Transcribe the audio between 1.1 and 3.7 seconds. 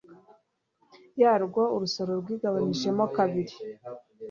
yarwo urusoro rwigabanyijemo kabiri